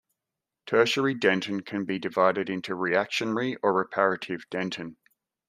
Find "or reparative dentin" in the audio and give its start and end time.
3.61-4.95